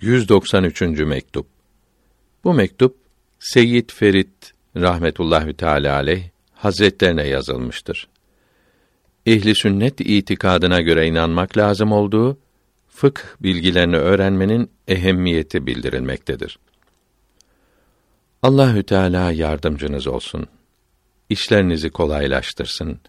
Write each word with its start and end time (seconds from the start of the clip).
193. 0.00 0.80
mektup. 1.00 1.46
Bu 2.44 2.54
mektup 2.54 2.96
Seyyid 3.38 3.90
Ferit 3.90 4.52
rahmetullahi 4.76 5.54
teala 5.54 5.94
aleyh 5.94 6.22
hazretlerine 6.54 7.26
yazılmıştır. 7.28 8.08
Ehli 9.26 9.54
sünnet 9.54 10.00
itikadına 10.00 10.80
göre 10.80 11.06
inanmak 11.06 11.56
lazım 11.56 11.92
olduğu 11.92 12.38
fıkh 12.88 13.20
bilgilerini 13.40 13.96
öğrenmenin 13.96 14.70
ehemmiyeti 14.88 15.66
bildirilmektedir. 15.66 16.58
Allahü 18.42 18.82
Teala 18.82 19.32
yardımcınız 19.32 20.06
olsun. 20.06 20.46
İşlerinizi 21.28 21.90
kolaylaştırsın. 21.90 23.00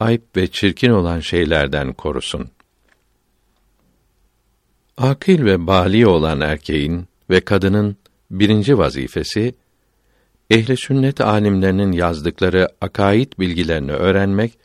Ayıp 0.00 0.36
ve 0.36 0.46
çirkin 0.46 0.90
olan 0.90 1.20
şeylerden 1.20 1.92
korusun. 1.92 2.50
Akil 4.98 5.44
ve 5.44 5.66
bali 5.66 6.06
olan 6.06 6.40
erkeğin 6.40 7.08
ve 7.30 7.40
kadının 7.40 7.96
birinci 8.30 8.78
vazifesi 8.78 9.54
ehli 10.50 10.76
sünnet 10.76 11.20
alimlerinin 11.20 11.92
yazdıkları 11.92 12.68
akaid 12.80 13.32
bilgilerini 13.38 13.92
öğrenmek 13.92 14.58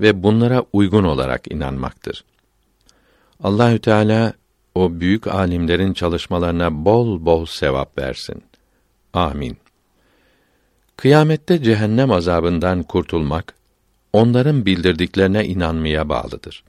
ve 0.00 0.22
bunlara 0.22 0.64
uygun 0.72 1.04
olarak 1.04 1.52
inanmaktır. 1.52 2.24
Allahü 3.42 3.78
Teala 3.78 4.32
o 4.74 5.00
büyük 5.00 5.26
alimlerin 5.26 5.92
çalışmalarına 5.92 6.84
bol 6.84 7.26
bol 7.26 7.46
sevap 7.46 7.98
versin. 7.98 8.42
Amin. 9.12 9.56
Kıyamette 10.96 11.62
cehennem 11.62 12.10
azabından 12.10 12.82
kurtulmak 12.82 13.54
onların 14.12 14.66
bildirdiklerine 14.66 15.44
inanmaya 15.44 16.08
bağlıdır 16.08 16.64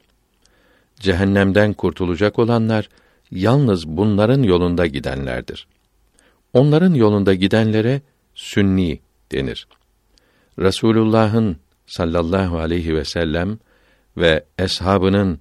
cehennemden 1.00 1.74
kurtulacak 1.74 2.40
olanlar 2.40 2.90
yalnız 3.32 3.88
bunların 3.88 4.44
yolunda 4.44 4.86
gidenlerdir. 4.86 5.68
Onların 6.54 6.94
yolunda 6.94 7.34
gidenlere 7.34 8.02
sünni 8.36 9.00
denir. 9.32 9.68
Resulullah'ın 10.60 11.58
sallallahu 11.86 12.58
aleyhi 12.58 12.96
ve 12.96 13.06
sellem 13.06 13.58
ve 14.18 14.46
eshabının 14.60 15.40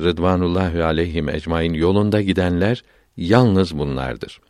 rıdvanullahi 0.00 0.84
aleyhim 0.84 1.28
ecmaîn 1.28 1.72
yolunda 1.72 2.22
gidenler 2.22 2.84
yalnız 3.16 3.78
bunlardır. 3.78 4.40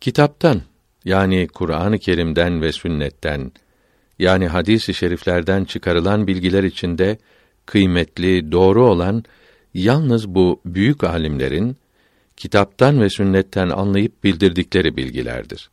Kitaptan 0.00 0.62
yani 1.04 1.48
Kur'an-ı 1.48 1.98
Kerim'den 1.98 2.62
ve 2.62 2.72
sünnetten 2.72 3.52
yani 4.18 4.48
hadis-i 4.48 4.94
şeriflerden 4.94 5.64
çıkarılan 5.64 6.26
bilgiler 6.26 6.64
içinde 6.64 7.18
kıymetli, 7.66 8.52
doğru 8.52 8.86
olan 8.86 9.24
yalnız 9.74 10.28
bu 10.28 10.60
büyük 10.64 11.04
alimlerin 11.04 11.76
kitaptan 12.36 13.00
ve 13.00 13.10
sünnetten 13.10 13.68
anlayıp 13.68 14.24
bildirdikleri 14.24 14.96
bilgilerdir. 14.96 15.70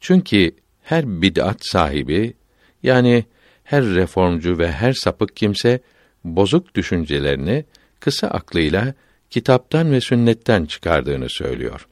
Çünkü 0.00 0.50
her 0.82 1.22
bid'at 1.22 1.66
sahibi 1.66 2.34
yani 2.82 3.24
her 3.64 3.84
reformcu 3.84 4.58
ve 4.58 4.72
her 4.72 4.92
sapık 4.92 5.36
kimse 5.36 5.80
bozuk 6.24 6.74
düşüncelerini 6.74 7.64
kısa 8.00 8.28
aklıyla 8.28 8.94
kitaptan 9.30 9.92
ve 9.92 10.00
sünnetten 10.00 10.64
çıkardığını 10.64 11.28
söylüyor. 11.28 11.88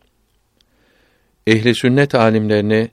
Ehli 1.46 1.74
sünnet 1.74 2.14
alimlerini 2.14 2.90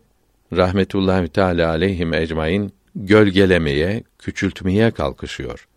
rahmetullahi 0.53 1.27
teala 1.27 1.69
aleyhim 1.69 2.13
ecmaîn 2.13 2.73
gölgelemeye, 2.95 4.03
küçültmeye 4.19 4.91
kalkışıyor. 4.91 5.67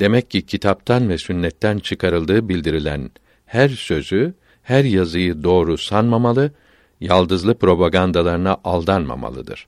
Demek 0.00 0.30
ki 0.30 0.46
kitaptan 0.46 1.08
ve 1.08 1.18
sünnetten 1.18 1.78
çıkarıldığı 1.78 2.48
bildirilen 2.48 3.10
her 3.46 3.68
sözü, 3.68 4.34
her 4.62 4.84
yazıyı 4.84 5.42
doğru 5.42 5.78
sanmamalı, 5.78 6.52
yaldızlı 7.00 7.54
propagandalarına 7.54 8.56
aldanmamalıdır. 8.64 9.66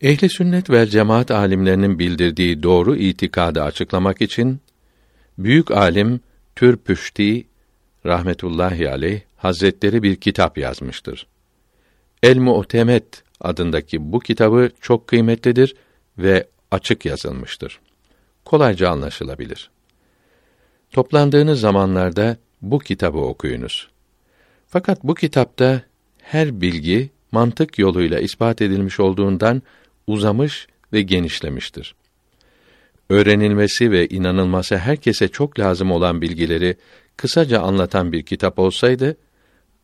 Ehli 0.00 0.28
sünnet 0.28 0.70
ve 0.70 0.86
cemaat 0.86 1.30
alimlerinin 1.30 1.98
bildirdiği 1.98 2.62
doğru 2.62 2.96
itikadı 2.96 3.62
açıklamak 3.62 4.22
için 4.22 4.60
büyük 5.38 5.70
alim 5.70 6.20
Türpüşti 6.56 7.46
rahmetullahi 8.06 8.90
aleyh 8.90 9.20
hazretleri 9.36 10.02
bir 10.02 10.16
kitap 10.16 10.58
yazmıştır. 10.58 11.26
El 12.22 12.36
Mu'temet 12.36 13.22
adındaki 13.40 14.12
bu 14.12 14.20
kitabı 14.20 14.70
çok 14.80 15.06
kıymetlidir 15.06 15.74
ve 16.18 16.46
açık 16.72 17.04
yazılmıştır. 17.06 17.80
Kolayca 18.44 18.90
anlaşılabilir. 18.90 19.70
Toplandığınız 20.90 21.60
zamanlarda 21.60 22.36
bu 22.62 22.78
kitabı 22.78 23.18
okuyunuz. 23.18 23.88
Fakat 24.68 25.04
bu 25.04 25.14
kitapta 25.14 25.82
her 26.22 26.60
bilgi 26.60 27.10
mantık 27.32 27.78
yoluyla 27.78 28.20
ispat 28.20 28.62
edilmiş 28.62 29.00
olduğundan 29.00 29.62
uzamış 30.06 30.66
ve 30.92 31.02
genişlemiştir. 31.02 31.94
Öğrenilmesi 33.10 33.90
ve 33.90 34.08
inanılması 34.08 34.76
herkese 34.76 35.28
çok 35.28 35.58
lazım 35.58 35.90
olan 35.90 36.22
bilgileri 36.22 36.76
kısaca 37.16 37.60
anlatan 37.60 38.12
bir 38.12 38.22
kitap 38.22 38.58
olsaydı 38.58 39.16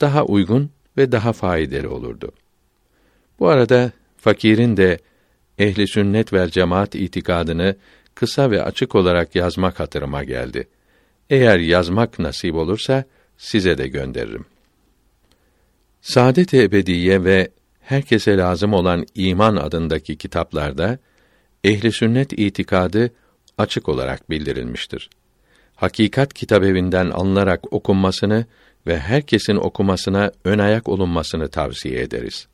daha 0.00 0.24
uygun 0.24 0.70
ve 0.96 1.12
daha 1.12 1.32
faydalı 1.32 1.90
olurdu. 1.90 2.32
Bu 3.38 3.48
arada 3.48 3.92
fakirin 4.16 4.76
de 4.76 4.98
ehli 5.58 5.88
sünnet 5.88 6.32
ve 6.32 6.50
cemaat 6.50 6.94
itikadını 6.94 7.76
kısa 8.14 8.50
ve 8.50 8.62
açık 8.62 8.94
olarak 8.94 9.34
yazmak 9.34 9.80
hatırıma 9.80 10.24
geldi. 10.24 10.68
Eğer 11.30 11.58
yazmak 11.58 12.18
nasip 12.18 12.54
olursa 12.54 13.04
size 13.36 13.78
de 13.78 13.88
gönderirim. 13.88 14.44
Saadet-i 16.00 16.62
Ebediye 16.62 17.24
ve 17.24 17.48
herkese 17.80 18.36
lazım 18.36 18.72
olan 18.72 19.06
iman 19.14 19.56
adındaki 19.56 20.16
kitaplarda 20.16 20.98
ehli 21.64 21.92
sünnet 21.92 22.32
itikadı 22.32 23.10
açık 23.58 23.88
olarak 23.88 24.30
bildirilmiştir. 24.30 25.10
Hakikat 25.74 26.34
kitabevinden 26.34 27.10
alınarak 27.10 27.72
okunmasını 27.72 28.46
ve 28.86 28.98
herkesin 28.98 29.56
okumasına 29.56 30.32
ön 30.44 30.58
ayak 30.58 30.88
olunmasını 30.88 31.48
tavsiye 31.48 32.00
ederiz. 32.00 32.48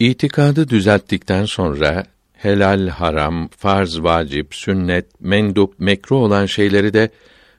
İtikadı 0.00 0.68
düzelttikten 0.68 1.44
sonra 1.44 2.04
helal, 2.32 2.88
haram, 2.88 3.48
farz, 3.48 4.02
vacip, 4.02 4.54
sünnet, 4.54 5.20
mendup, 5.20 5.74
mekruh 5.78 6.16
olan 6.16 6.46
şeyleri 6.46 6.92
de 6.92 7.10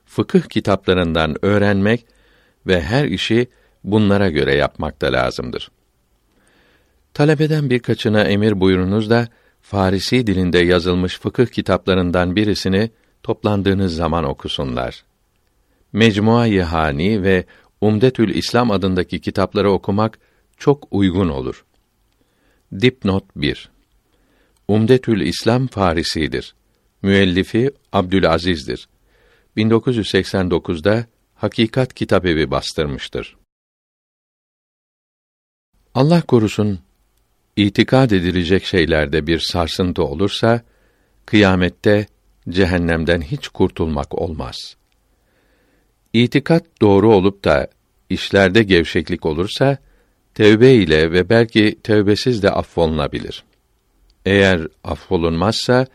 fıkıh 0.06 0.42
kitaplarından 0.42 1.46
öğrenmek 1.46 2.06
ve 2.68 2.82
her 2.82 3.06
işi 3.06 3.48
bunlara 3.84 4.30
göre 4.30 4.56
yapmak 4.56 5.02
da 5.02 5.14
lazımdır. 5.14 5.72
Talebeden 7.14 7.70
birkaçına 7.70 8.24
emir 8.24 8.60
buyurunuz 8.60 9.10
da 9.10 9.28
Farisi 9.62 10.28
dilinde 10.28 10.60
yazılmış 10.60 11.20
fıkıh 11.20 11.46
kitaplarından 11.46 12.36
birisini 12.36 12.90
toplandığınız 13.24 13.96
zaman 13.96 14.24
okusunlar. 14.24 15.04
Mecmua-i 15.94 16.62
Hani 16.62 17.24
ve 17.24 17.46
Umdetül 17.82 18.36
İslam 18.36 18.72
adındaki 18.72 19.22
kitapları 19.22 19.72
okumak 19.72 20.20
çok 20.58 20.88
uygun 20.92 21.30
olur. 21.30 21.66
Dipnot 22.80 23.24
1 23.36 23.70
Umdetül 24.68 25.22
İslam 25.22 25.68
Farisidir. 25.68 26.56
Müellifi 27.02 27.72
Abdülaziz'dir. 27.92 28.90
1989'da 29.58 31.06
Hakikat 31.36 31.94
Kitabevi 31.94 32.52
bastırmıştır. 32.52 33.38
Allah 35.96 36.22
korusun, 36.22 36.80
itikad 37.56 38.12
edilecek 38.12 38.66
şeylerde 38.66 39.28
bir 39.28 39.40
sarsıntı 39.40 40.04
olursa, 40.04 40.62
kıyamette 41.26 42.06
cehennemden 42.50 43.22
hiç 43.22 43.48
kurtulmak 43.48 44.16
olmaz. 44.22 44.76
İtikat 46.14 46.82
doğru 46.82 47.14
olup 47.16 47.44
da 47.44 47.68
işlerde 48.10 48.64
gevşeklik 48.64 49.26
olursa, 49.26 49.78
tevbe 50.36 50.74
ile 50.74 51.12
ve 51.12 51.30
belki 51.30 51.80
tevbesiz 51.84 52.44
de 52.44 52.52
affolunabilir. 52.52 53.44
Eğer 54.26 54.68
affolunmazsa 54.84 55.88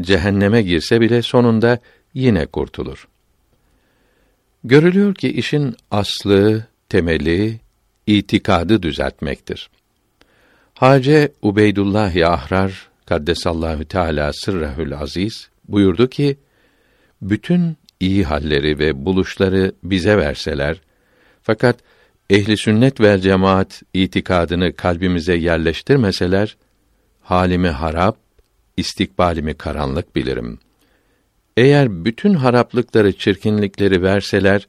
cehenneme 0.00 0.62
girse 0.62 1.00
bile 1.00 1.22
sonunda 1.22 1.78
yine 2.14 2.46
kurtulur. 2.46 3.08
Görülüyor 4.64 5.14
ki 5.14 5.28
işin 5.28 5.76
aslı, 5.90 6.66
temeli 6.88 7.60
itikadı 8.06 8.82
düzeltmektir. 8.82 9.70
Hace 10.74 11.32
Ubeydullah 11.42 12.30
Ahrar 12.30 12.88
kaddesallahu 13.06 13.84
teala 13.84 14.32
sırrehül 14.32 14.98
aziz 14.98 15.48
buyurdu 15.68 16.08
ki 16.08 16.38
bütün 17.22 17.76
iyi 18.00 18.24
halleri 18.24 18.78
ve 18.78 19.04
buluşları 19.04 19.72
bize 19.82 20.16
verseler 20.16 20.80
fakat 21.42 21.76
ehli 22.30 22.56
sünnet 22.56 23.00
ve 23.00 23.20
cemaat 23.20 23.82
itikadını 23.94 24.72
kalbimize 24.72 25.34
yerleştirmeseler 25.34 26.56
halimi 27.20 27.68
harap, 27.68 28.16
istikbalimi 28.76 29.54
karanlık 29.54 30.16
bilirim. 30.16 30.58
Eğer 31.56 32.04
bütün 32.04 32.34
haraplıkları, 32.34 33.12
çirkinlikleri 33.12 34.02
verseler 34.02 34.68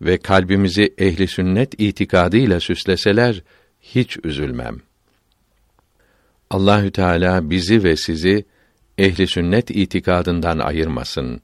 ve 0.00 0.18
kalbimizi 0.18 0.94
ehli 0.98 1.28
sünnet 1.28 1.80
itikadıyla 1.80 2.60
süsleseler 2.60 3.42
hiç 3.80 4.18
üzülmem. 4.24 4.76
Allahü 6.50 6.90
Teala 6.90 7.50
bizi 7.50 7.84
ve 7.84 7.96
sizi 7.96 8.44
ehli 8.98 9.26
sünnet 9.26 9.70
itikadından 9.70 10.58
ayırmasın. 10.58 11.40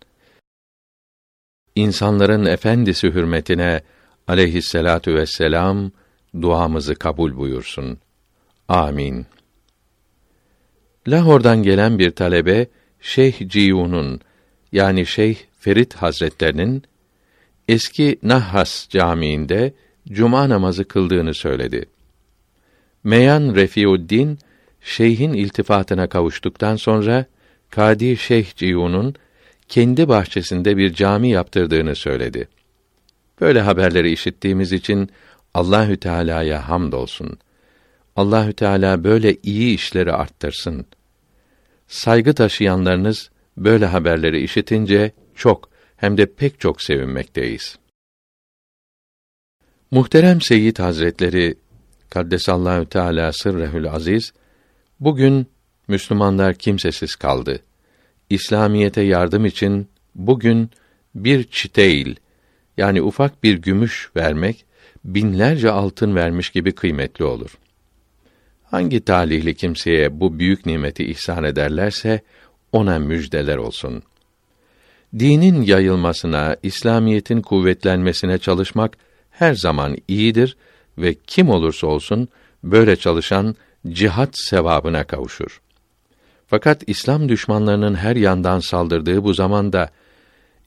İnsanların 1.75 2.44
efendisi 2.44 3.08
hürmetine 3.08 3.82
aleyhisselatu 4.28 5.14
vesselam 5.14 5.90
duamızı 6.42 6.94
kabul 6.94 7.36
buyursun. 7.36 7.98
Amin. 8.69 9.26
Lahor'dan 11.08 11.62
gelen 11.62 11.98
bir 11.98 12.10
talebe 12.10 12.66
Şeyh 13.00 13.48
Ciyun'un 13.48 14.20
yani 14.72 15.06
Şeyh 15.06 15.36
Ferit 15.58 15.94
Hazretlerinin 15.94 16.82
eski 17.69 18.19
Nahhas 18.22 18.88
Camii'nde 18.88 19.74
cuma 20.08 20.48
namazı 20.48 20.84
kıldığını 20.84 21.34
söyledi. 21.34 21.84
Meyan 23.04 23.54
Refiuddin 23.54 24.38
şeyhin 24.80 25.32
iltifatına 25.32 26.08
kavuştuktan 26.08 26.76
sonra 26.76 27.26
Kadi 27.70 28.16
Şeyh 28.16 28.54
Ciyun'un 28.56 29.14
kendi 29.68 30.08
bahçesinde 30.08 30.76
bir 30.76 30.94
cami 30.94 31.30
yaptırdığını 31.30 31.96
söyledi. 31.96 32.48
Böyle 33.40 33.61
haberleri 33.61 34.12
işittiğimiz 34.12 34.73
için 34.73 35.11
Allahü 35.55 35.96
Teala'ya 35.96 36.69
hamdolsun. 36.69 37.38
Allahü 38.17 38.52
Teala 38.52 39.05
böyle 39.05 39.37
iyi 39.43 39.75
işleri 39.75 40.12
arttırsın. 40.12 40.87
Saygı 41.87 42.34
taşıyanlarınız 42.34 43.31
böyle 43.56 43.87
haberleri 43.87 44.43
işitince 44.43 45.12
çok 45.34 45.69
hem 45.96 46.19
de 46.19 46.26
pek 46.26 46.61
çok 46.61 46.82
sevinmekteyiz. 46.82 47.79
Muhterem 49.90 50.40
Seyyid 50.40 50.78
Hazretleri 50.78 51.55
Kaddesallahu 52.11 52.87
Teala 52.87 53.32
sırrehül 53.32 53.90
aziz 53.90 54.32
bugün 55.00 55.46
Müslümanlar 55.88 56.55
kimsesiz 56.55 57.17
kaldı. 57.17 57.62
İslamiyete 58.31 59.02
yardım 59.02 59.46
için 59.46 59.88
bugün 60.14 60.70
bir 61.14 61.44
çiteyl 61.44 62.14
yani 62.76 63.02
ufak 63.02 63.42
bir 63.42 63.54
gümüş 63.54 64.10
vermek 64.16 64.64
binlerce 65.04 65.70
altın 65.70 66.14
vermiş 66.14 66.50
gibi 66.50 66.72
kıymetli 66.72 67.24
olur. 67.24 67.58
Hangi 68.64 69.04
talihli 69.04 69.54
kimseye 69.54 70.20
bu 70.20 70.38
büyük 70.38 70.66
nimeti 70.66 71.04
ihsan 71.04 71.44
ederlerse 71.44 72.20
ona 72.72 72.98
müjdeler 72.98 73.56
olsun. 73.56 74.02
Dinin 75.19 75.62
yayılmasına, 75.62 76.56
İslamiyetin 76.62 77.42
kuvvetlenmesine 77.42 78.38
çalışmak 78.38 78.96
her 79.30 79.54
zaman 79.54 79.96
iyidir 80.08 80.56
ve 80.98 81.14
kim 81.26 81.48
olursa 81.50 81.86
olsun 81.86 82.28
böyle 82.64 82.96
çalışan 82.96 83.56
cihat 83.88 84.30
sevabına 84.32 85.04
kavuşur. 85.04 85.60
Fakat 86.46 86.82
İslam 86.86 87.28
düşmanlarının 87.28 87.94
her 87.94 88.16
yandan 88.16 88.60
saldırdığı 88.60 89.25
bu 89.25 89.34
zamanda 89.34 89.90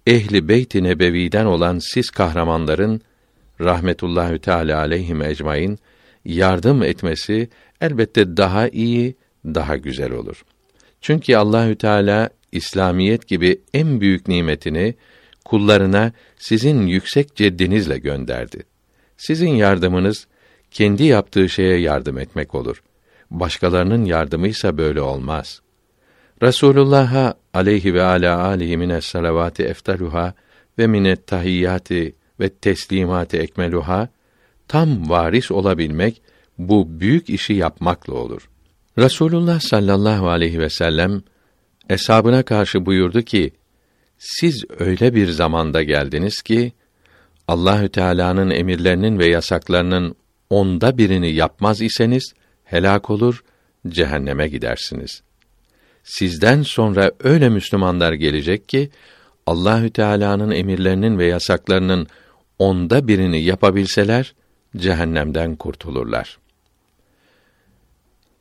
ehli 0.06 0.48
beyt-i 0.48 0.84
nebeviden 0.84 1.46
olan 1.46 1.80
siz 1.94 2.10
kahramanların 2.10 3.02
rahmetullahi 3.62 4.40
teala 4.40 4.80
aleyhim 4.80 5.22
ecmaîn 5.22 5.80
yardım 6.26 6.84
etmesi 6.84 7.50
elbette 7.82 8.38
daha 8.38 8.68
iyi, 8.68 9.16
daha 9.46 9.78
güzel 9.78 10.12
olur. 10.12 10.46
Çünkü 11.02 11.36
Allahü 11.36 11.76
Teala 11.76 12.30
İslamiyet 12.52 13.28
gibi 13.28 13.62
en 13.74 14.02
büyük 14.02 14.28
nimetini 14.28 14.96
kullarına 15.46 16.12
sizin 16.38 16.88
yüksek 16.88 17.36
ceddinizle 17.36 17.98
gönderdi. 17.98 18.64
Sizin 19.18 19.50
yardımınız 19.50 20.28
kendi 20.72 21.04
yaptığı 21.04 21.50
şeye 21.50 21.78
yardım 21.78 22.18
etmek 22.18 22.56
olur. 22.56 22.84
Başkalarının 23.32 24.06
yardımıysa 24.06 24.78
böyle 24.78 25.02
olmaz. 25.02 25.62
Resulullah'a 26.42 27.34
aleyhi 27.54 27.94
ve 27.94 28.04
ala 28.04 28.44
alihi 28.44 28.78
mine 28.78 29.02
salavati 29.02 29.64
eftaluha 29.64 30.34
ve 30.78 30.88
minet 30.88 31.28
tahiyyati 31.28 32.16
ve 32.40 32.50
teslimati 32.50 33.38
ekmeluha 33.38 34.10
tam 34.68 35.10
varis 35.10 35.52
olabilmek 35.52 36.22
bu 36.58 37.00
büyük 37.00 37.30
işi 37.30 37.54
yapmakla 37.54 38.14
olur. 38.14 38.50
Rasulullah 39.00 39.60
sallallahu 39.60 40.30
aleyhi 40.30 40.60
ve 40.60 40.70
sellem 40.70 41.22
eshabına 41.90 42.44
karşı 42.44 42.86
buyurdu 42.86 43.22
ki: 43.22 43.54
Siz 44.18 44.66
öyle 44.80 45.16
bir 45.16 45.28
zamanda 45.28 45.84
geldiniz 45.84 46.42
ki 46.42 46.74
Allahü 47.48 47.90
Teala'nın 47.90 48.50
emirlerinin 48.50 49.20
ve 49.20 49.26
yasaklarının 49.26 50.16
onda 50.50 50.98
birini 50.98 51.34
yapmaz 51.34 51.82
iseniz 51.82 52.34
helak 52.64 53.10
olur, 53.10 53.44
cehenneme 53.88 54.48
gidersiniz. 54.48 55.25
Sizden 56.06 56.62
sonra 56.62 57.12
öyle 57.20 57.50
Müslümanlar 57.50 58.14
gelecek 58.14 58.70
ki 58.70 58.90
Allahü 59.46 59.90
Teala'nın 59.90 60.52
emirlerinin 60.52 61.18
ve 61.20 61.26
yasaklarının 61.26 62.08
onda 62.60 63.08
birini 63.08 63.44
yapabilseler 63.44 64.36
cehennemden 64.78 65.56
kurtulurlar. 65.56 66.38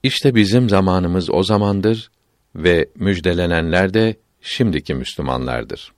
İşte 0.02 0.34
bizim 0.34 0.68
zamanımız 0.68 1.30
o 1.30 1.42
zamandır 1.42 2.10
ve 2.56 2.88
müjdelenenler 2.94 3.94
de 3.94 4.16
şimdiki 4.40 4.94
Müslümanlardır. 4.94 5.92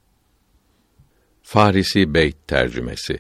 Farisi 1.43 2.15
Beyt 2.15 2.49
tercümesi 2.49 3.19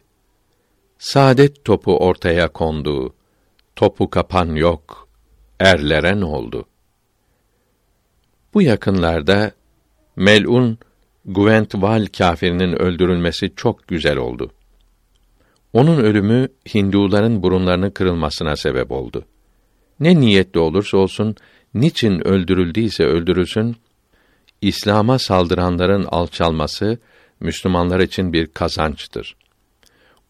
Saadet 0.99 1.64
topu 1.64 1.99
ortaya 1.99 2.49
kondu, 2.49 3.14
topu 3.76 4.10
kapan 4.10 4.54
yok, 4.54 5.08
erleren 5.60 6.20
oldu. 6.20 6.66
Bu 8.56 8.62
yakınlarda 8.62 9.53
melun 10.17 10.79
Guventval 11.25 12.06
kâfirinin 12.19 12.73
öldürülmesi 12.73 13.53
çok 13.56 13.88
güzel 13.88 14.17
oldu. 14.17 14.53
Onun 15.73 15.99
ölümü 15.99 16.49
Hinduların 16.75 17.43
burunlarının 17.43 17.91
kırılmasına 17.91 18.56
sebep 18.56 18.93
oldu. 18.93 19.25
Ne 20.00 20.20
niyetli 20.20 20.61
olursa 20.61 20.99
olsun, 20.99 21.37
niçin 21.75 22.26
öldürüldüyse 22.26 23.05
öldürülsün, 23.05 23.76
İslam'a 24.61 25.19
saldıranların 25.19 26.05
alçalması 26.05 26.99
Müslümanlar 27.41 28.00
için 28.00 28.32
bir 28.32 28.47
kazançtır. 28.47 29.37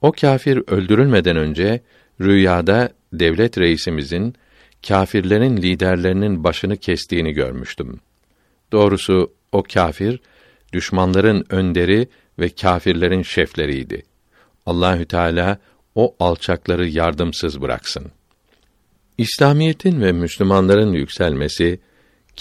O 0.01 0.13
kâfir 0.13 0.63
öldürülmeden 0.67 1.37
önce 1.37 1.81
rüyada 2.21 2.91
devlet 3.13 3.59
reisimizin 3.59 4.35
kâfirlerin 4.89 5.57
liderlerinin 5.57 6.45
başını 6.45 6.77
kestiğini 6.77 7.33
görmüştüm. 7.33 8.01
Doğrusu 8.73 9.33
o 9.53 9.63
kâfir 9.63 10.21
düşmanların 10.73 11.45
önderi 11.51 12.09
ve 12.39 12.49
kâfirlerin 12.49 13.23
şefleriydi. 13.23 14.03
Allahü 14.67 15.05
Teala 15.05 15.59
o 15.95 16.17
alçakları 16.21 16.89
yardımsız 16.89 17.61
bıraksın. 17.61 18.07
İslamiyetin 19.19 20.01
ve 20.01 20.13
Müslümanların 20.13 20.93
yükselmesi, 20.93 21.81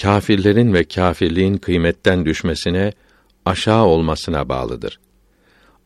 kâfirlerin 0.01 0.73
ve 0.73 0.83
kâfirliğin 0.83 1.57
kıymetten 1.57 2.25
düşmesine, 2.25 2.93
aşağı 3.45 3.85
olmasına 3.85 4.49
bağlıdır. 4.49 4.99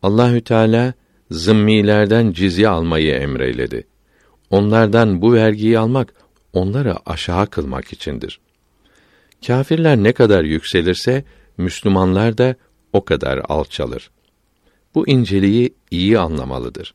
Allahü 0.03 0.41
Teala 0.41 0.93
zımmilerden 1.31 2.31
cizye 2.31 2.67
almayı 2.67 3.13
emreyledi. 3.13 3.88
Onlardan 4.50 5.22
bu 5.22 5.34
vergiyi 5.34 5.79
almak 5.79 6.13
onları 6.53 6.96
aşağı 7.05 7.48
kılmak 7.48 7.93
içindir. 7.93 8.39
Kâfirler 9.48 9.98
ne 9.98 10.13
kadar 10.13 10.43
yükselirse 10.43 11.24
Müslümanlar 11.58 12.38
da 12.38 12.55
o 12.93 13.05
kadar 13.05 13.41
alçalır. 13.50 14.12
Bu 14.96 15.08
inceliği 15.08 15.74
iyi 15.91 16.19
anlamalıdır. 16.19 16.93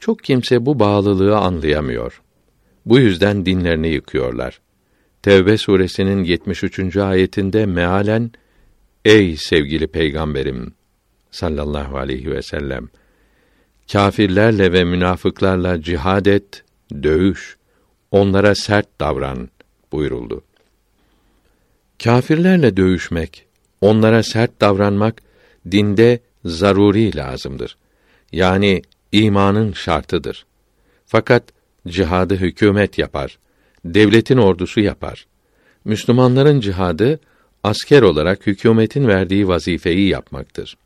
Çok 0.00 0.24
kimse 0.24 0.66
bu 0.66 0.78
bağlılığı 0.78 1.36
anlayamıyor. 1.36 2.22
Bu 2.86 2.98
yüzden 2.98 3.46
dinlerini 3.46 3.88
yıkıyorlar. 3.88 4.60
Tevbe 5.22 5.58
suresinin 5.58 6.24
73. 6.24 6.96
ayetinde 6.96 7.66
mealen 7.66 8.30
Ey 9.04 9.36
sevgili 9.36 9.86
peygamberim 9.86 10.74
sallallahu 11.30 11.98
aleyhi 11.98 12.30
ve 12.30 12.42
sellem 12.42 12.88
kâfirlerle 13.92 14.72
ve 14.72 14.84
münafıklarla 14.84 15.82
cihad 15.82 16.26
et, 16.26 16.64
dövüş, 17.02 17.56
onlara 18.10 18.54
sert 18.54 19.00
davran 19.00 19.48
buyuruldu. 19.92 20.42
Kâfirlerle 22.04 22.76
dövüşmek, 22.76 23.46
onlara 23.80 24.22
sert 24.22 24.60
davranmak 24.60 25.22
dinde 25.70 26.20
zaruri 26.44 27.16
lazımdır. 27.16 27.76
Yani 28.32 28.82
imanın 29.12 29.72
şartıdır. 29.72 30.46
Fakat 31.06 31.42
cihadı 31.88 32.36
hükümet 32.36 32.98
yapar. 32.98 33.38
Devletin 33.84 34.36
ordusu 34.36 34.80
yapar. 34.80 35.26
Müslümanların 35.84 36.60
cihadı 36.60 37.20
asker 37.62 38.02
olarak 38.02 38.46
hükümetin 38.46 39.08
verdiği 39.08 39.48
vazifeyi 39.48 40.08
yapmaktır. 40.08 40.76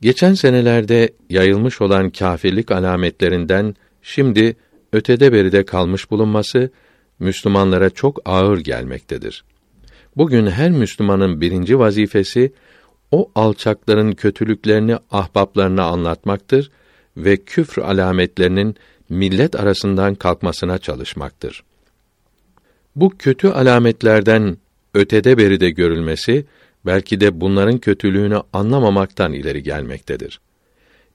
Geçen 0.00 0.34
senelerde 0.34 1.12
yayılmış 1.30 1.80
olan 1.80 2.10
kâfirlik 2.10 2.70
alametlerinden 2.70 3.74
şimdi 4.02 4.56
ötede 4.92 5.32
beride 5.32 5.64
kalmış 5.64 6.10
bulunması 6.10 6.70
Müslümanlara 7.18 7.90
çok 7.90 8.20
ağır 8.24 8.58
gelmektedir. 8.58 9.44
Bugün 10.16 10.46
her 10.46 10.70
Müslümanın 10.70 11.40
birinci 11.40 11.78
vazifesi 11.78 12.52
o 13.10 13.30
alçakların 13.34 14.12
kötülüklerini 14.12 14.96
ahbaplarına 15.10 15.84
anlatmaktır 15.84 16.70
ve 17.16 17.36
küfr 17.36 17.78
alametlerinin 17.78 18.76
millet 19.08 19.60
arasından 19.60 20.14
kalkmasına 20.14 20.78
çalışmaktır. 20.78 21.64
Bu 22.96 23.10
kötü 23.18 23.48
alametlerden 23.48 24.56
ötede 24.94 25.38
beride 25.38 25.70
görülmesi 25.70 26.46
belki 26.86 27.20
de 27.20 27.40
bunların 27.40 27.78
kötülüğünü 27.78 28.42
anlamamaktan 28.52 29.32
ileri 29.32 29.62
gelmektedir. 29.62 30.40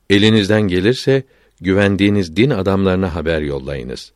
Elinizden 0.10 0.62
gelirse 0.62 1.24
güvendiğiniz 1.62 2.36
din 2.36 2.50
adamlarına 2.50 3.16
haber 3.16 3.42
yollayınız. 3.42 4.12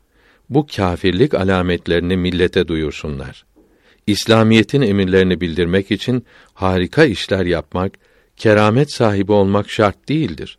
Bu 0.50 0.68
kâfirlik 0.76 1.34
alametlerini 1.34 2.18
millete 2.18 2.68
duyursunlar. 2.68 3.46
İslamiyetin 4.08 4.82
emirlerini 4.82 5.42
bildirmek 5.42 5.92
için 5.92 6.26
harika 6.54 7.06
işler 7.06 7.46
yapmak, 7.46 7.92
keramet 8.38 8.92
sahibi 8.92 9.32
olmak 9.32 9.70
şart 9.70 10.10
değildir. 10.10 10.58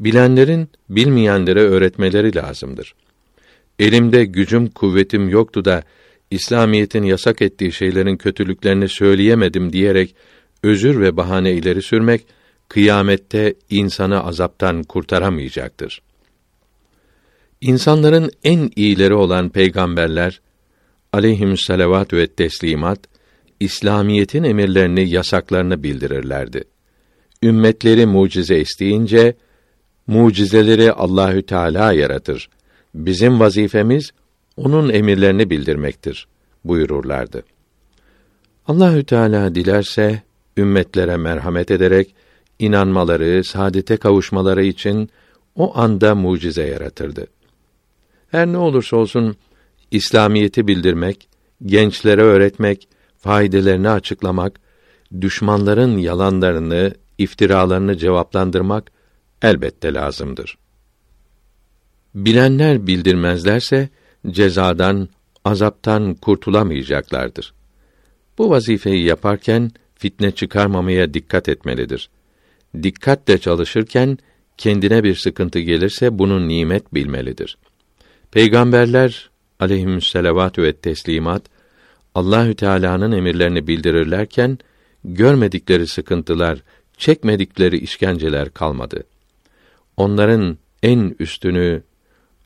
Bilenlerin 0.00 0.68
bilmeyenlere 0.88 1.60
öğretmeleri 1.60 2.34
lazımdır. 2.34 2.94
Elimde 3.78 4.24
gücüm 4.24 4.70
kuvvetim 4.70 5.28
yoktu 5.28 5.64
da 5.64 5.82
İslamiyetin 6.30 7.02
yasak 7.02 7.42
ettiği 7.42 7.72
şeylerin 7.72 8.16
kötülüklerini 8.16 8.88
söyleyemedim 8.88 9.72
diyerek 9.72 10.14
özür 10.62 11.00
ve 11.00 11.16
bahane 11.16 11.52
ileri 11.52 11.82
sürmek 11.82 12.26
kıyamette 12.68 13.54
insanı 13.70 14.24
azaptan 14.24 14.82
kurtaramayacaktır. 14.82 16.02
İnsanların 17.60 18.30
en 18.44 18.70
iyileri 18.76 19.14
olan 19.14 19.48
peygamberler 19.48 20.40
aleyhimüsselavat 21.16 22.12
ve 22.12 22.26
teslimat 22.26 22.98
İslamiyetin 23.60 24.42
emirlerini, 24.42 25.08
yasaklarını 25.08 25.82
bildirirlerdi. 25.82 26.64
Ümmetleri 27.42 28.06
mucize 28.06 28.60
isteyince 28.60 29.34
mucizeleri 30.06 30.92
Allahü 30.92 31.42
Teala 31.42 31.92
yaratır. 31.92 32.48
Bizim 32.94 33.40
vazifemiz 33.40 34.10
onun 34.56 34.88
emirlerini 34.88 35.50
bildirmektir 35.50 36.28
buyururlardı. 36.64 37.42
Allahü 38.66 39.04
Teala 39.04 39.54
dilerse 39.54 40.22
ümmetlere 40.56 41.16
merhamet 41.16 41.70
ederek 41.70 42.14
inanmaları, 42.58 43.44
saadete 43.44 43.96
kavuşmaları 43.96 44.64
için 44.64 45.10
o 45.56 45.78
anda 45.78 46.14
mucize 46.14 46.66
yaratırdı. 46.66 47.26
Her 48.30 48.46
ne 48.46 48.58
olursa 48.58 48.96
olsun 48.96 49.36
İslamiyeti 49.90 50.66
bildirmek, 50.66 51.28
gençlere 51.64 52.22
öğretmek, 52.22 52.88
faydalarını 53.18 53.90
açıklamak, 53.90 54.60
düşmanların 55.20 55.98
yalanlarını, 55.98 56.94
iftiralarını 57.18 57.96
cevaplandırmak 57.96 58.92
elbette 59.42 59.94
lazımdır. 59.94 60.58
Bilenler 62.14 62.86
bildirmezlerse 62.86 63.88
cezadan, 64.30 65.08
azaptan 65.44 66.14
kurtulamayacaklardır. 66.14 67.54
Bu 68.38 68.50
vazifeyi 68.50 69.04
yaparken 69.04 69.70
fitne 69.94 70.30
çıkarmamaya 70.30 71.14
dikkat 71.14 71.48
etmelidir. 71.48 72.10
Dikkatle 72.82 73.38
çalışırken 73.38 74.18
kendine 74.56 75.04
bir 75.04 75.14
sıkıntı 75.14 75.58
gelirse 75.58 76.18
bunu 76.18 76.48
nimet 76.48 76.94
bilmelidir. 76.94 77.58
Peygamberler 78.30 79.30
aleyhimüsselavatü 79.60 80.62
ve 80.62 80.72
teslimat 80.72 81.42
Allahü 82.14 82.54
Teala'nın 82.54 83.12
emirlerini 83.12 83.66
bildirirlerken 83.66 84.58
görmedikleri 85.04 85.86
sıkıntılar, 85.86 86.62
çekmedikleri 86.96 87.78
işkenceler 87.78 88.50
kalmadı. 88.50 89.04
Onların 89.96 90.58
en 90.82 91.16
üstünü 91.18 91.82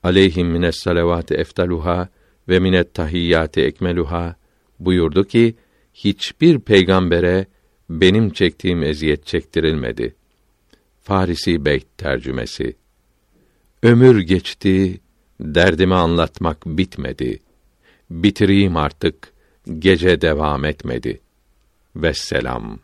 aleyhim 0.03 0.49
mines 0.49 0.77
salavati 0.77 1.35
eftaluha 1.35 2.09
ve 2.49 2.59
minet 2.59 2.95
tahiyyati 2.95 3.61
ekmeluha 3.61 4.37
buyurdu 4.79 5.25
ki 5.25 5.55
hiçbir 5.95 6.59
peygambere 6.59 7.47
benim 7.91 8.31
çektiğim 8.31 8.83
eziyet 8.83 9.27
çektirilmedi. 9.27 10.15
Farisi 11.03 11.65
Beyt 11.65 11.99
tercümesi. 11.99 12.77
Ömür 13.83 14.21
geçti, 14.21 15.01
derdimi 15.41 15.95
anlatmak 15.95 16.67
bitmedi. 16.67 17.39
Bitireyim 18.11 18.77
artık, 18.77 19.33
gece 19.79 20.21
devam 20.21 20.65
etmedi. 20.65 21.21
Vesselam. 21.97 22.79